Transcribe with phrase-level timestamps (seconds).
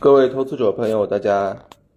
[0.00, 1.54] 各位投资者朋友，大家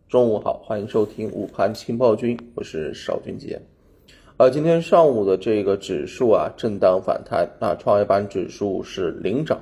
[0.10, 3.62] 中午好，欢迎收听午盘情报君，我是邵军杰。
[4.36, 9.62] 呃，今天上午的这个指数啊，震荡反弹啊，创业板指数是领涨。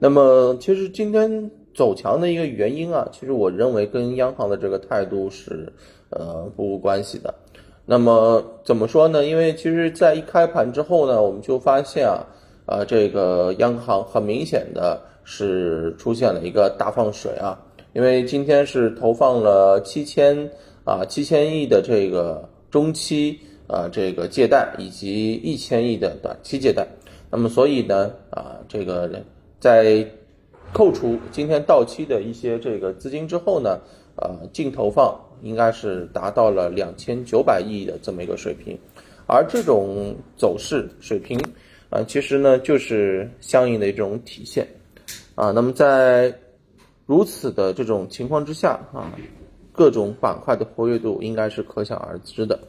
[0.00, 5.72] 那么，其实今天走强的一个原因啊，其实我认为跟央行的这个态度是
[6.08, 7.32] 呃不无关系的。
[7.86, 9.24] 那么怎么说呢？
[9.24, 12.26] 因为其实，在一开盘之后呢，我们就发现啊，
[12.66, 15.00] 啊，这个央行很明显的。
[15.24, 17.58] 是出现了一个大放水啊，
[17.92, 20.50] 因为今天是投放了七千
[20.84, 26.86] 啊七千亿的这个中期啊这个借贷以及一千亿的短期借贷，
[27.30, 29.10] 那么所以呢啊这个
[29.58, 30.04] 在
[30.72, 33.78] 扣除今天到期的一些这个资金之后呢，
[34.16, 38.78] 呃净投放应该是达到了两千九百亿的这么一个水平，
[39.26, 41.40] 而这种走势水平
[41.88, 44.66] 啊其实呢就是相应的一种体现。
[45.40, 46.38] 啊，那么在
[47.06, 49.10] 如此的这种情况之下啊，
[49.72, 52.60] 各种板块的活跃度应该是可想而知的。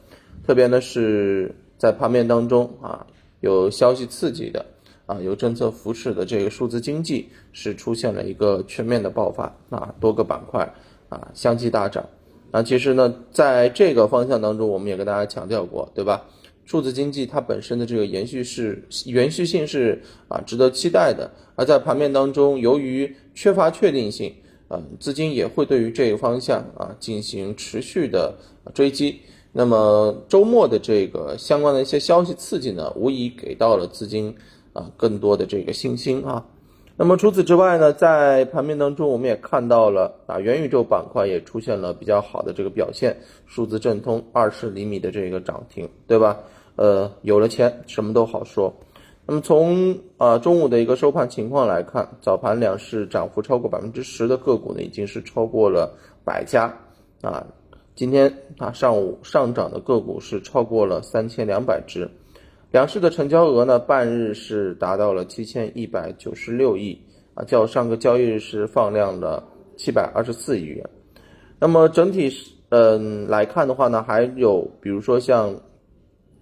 [0.46, 3.06] 特别呢是在盘面当中啊，
[3.40, 4.64] 有消息刺激的
[5.04, 10.66] 啊，有政策扶持的这个数字经济是出现了一个全面的爆发啊，多个板块
[11.10, 12.02] 啊相继大涨。
[12.50, 16.24] 那其实呢，在这个方向当中，我们也跟大家强调过，对吧？
[16.64, 24.32] 数字经济它本身的这个延续是延续性是啊值得期待的，而在盘面当中，由于缺乏确定性，
[24.68, 28.34] 啊，资金也会对于这个方向啊进行持续的
[28.72, 29.20] 追击。
[29.52, 34.34] 那么周末的这个相关的一些消息刺激呢，无疑给到了资金
[34.72, 36.46] 啊更多的这个信心啊。
[36.96, 46.38] 那么除此之外呢，在盘面当中，我们也看到了啊元宇宙板块也出现了比较好的这个表现，数字正通二十厘米的这个涨停，对吧？
[46.76, 48.72] 呃，有了钱什么都好说。
[49.26, 56.74] 那么从啊中午的一个收盘情况来看，早盘两市涨幅超过百分之十的个股呢，已经是超过了百家
[57.22, 57.46] 啊。
[57.94, 62.10] 今天啊上午上涨的个股是超过了三千两百只，
[62.72, 67.00] 两市的成交额呢，半日是达到了七千一百九十六亿
[67.34, 69.46] 啊，较上个交易日是放量了
[69.76, 70.84] 七百二十四亿元。
[71.60, 72.28] 那么整体
[72.70, 75.54] 嗯来看的话呢，还有比如说像。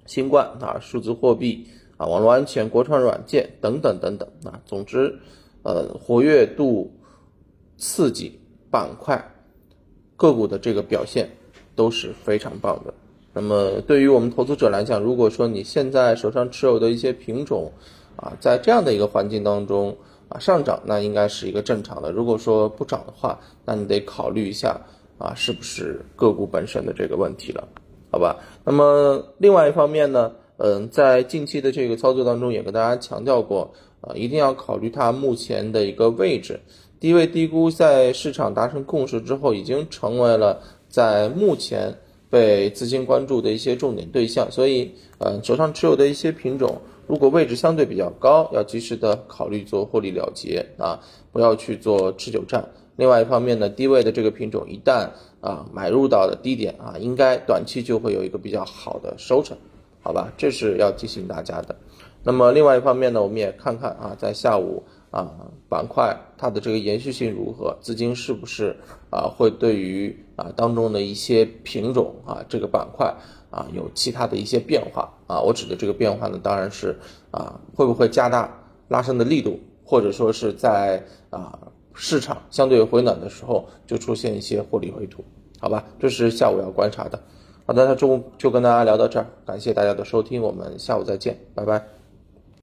[0.07, 1.65] 新冠啊，数字货币
[1.97, 5.17] 啊，网络安全、国创软件等等等等啊，总之，
[5.63, 6.93] 呃，活跃度、
[7.77, 8.41] 刺激
[8.73, 9.25] 板块
[10.17, 11.31] 个股的这个表现
[11.77, 12.93] 都是非常棒的。
[13.41, 17.73] 那么，对于我们投资者来讲，如果说你现在手上持有的一些品种
[18.17, 19.97] 啊，在这样的一个环境当中
[20.29, 22.13] 啊上涨，那应该是一个正常的。
[22.13, 24.79] 如果说不涨的话，那你得考虑一下
[25.17, 27.67] 啊，是不是个股本身的这个问题了。
[28.13, 33.73] 好吧，那么另外一方面呢，嗯，在近期的这个操作当中，也跟大家强调过，
[34.03, 36.61] 啊，一定要考虑它目前的一个位置，
[37.01, 41.95] 低位低估，在市场达成共识之后，已经成为了在目前
[42.31, 51.01] 被资金关注的一些重点对象，所以，嗯，手上持有的一些品种，如果位置相对比较高，要及时的考虑做获利了结啊，
[51.33, 52.67] 不要去做持久战。
[52.97, 55.09] 另外一方面呢，低位的这个品种一旦
[55.41, 59.57] 啊买入到的低点啊，应该短期就会有一个比较好的收成，
[60.01, 60.33] 好吧？
[60.37, 61.75] 这是要提醒大家的。
[62.23, 65.33] 那么另外一方面呢，我们也看看啊，在下午啊
[65.69, 68.77] 板块它的这个延续性如何，资金是不是
[69.09, 73.15] 啊会对于啊当中的一些品种啊这个板块
[73.51, 75.41] 啊有其他的一些变化啊？
[75.41, 76.99] 我指的这个变化呢，当然是
[77.31, 78.51] 啊会不会加大
[78.89, 81.59] 拉升的力度，或者说是在啊。
[81.93, 85.23] 市场相对回暖的时候，就出现一些获利回吐，
[85.59, 85.85] 好吧？
[85.99, 87.21] 这是下午要观察的。
[87.67, 92.00] 好的，那中午就跟大家聊到这儿，感谢大家的收听，我们下午再见，拜拜。